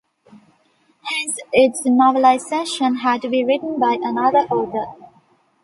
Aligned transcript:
Hence 1.03 1.35
its 1.53 1.85
novelization 1.85 3.01
had 3.01 3.21
to 3.21 3.29
be 3.29 3.45
written 3.45 3.79
by 3.79 3.99
another 4.01 4.47
author. 4.49 4.97